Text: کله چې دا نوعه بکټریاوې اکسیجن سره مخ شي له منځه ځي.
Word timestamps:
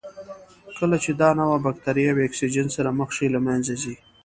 کله 0.77 0.95
چې 1.03 1.11
دا 1.21 1.29
نوعه 1.39 1.57
بکټریاوې 1.65 2.25
اکسیجن 2.25 2.67
سره 2.75 2.89
مخ 2.99 3.09
شي 3.17 3.27
له 3.35 3.39
منځه 3.47 3.73
ځي. 3.81 3.95